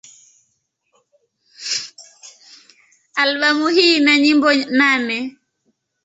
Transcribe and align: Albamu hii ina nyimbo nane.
Albamu 3.15 3.67
hii 3.67 3.97
ina 3.97 4.13
nyimbo 4.23 4.47
nane. 4.77 5.17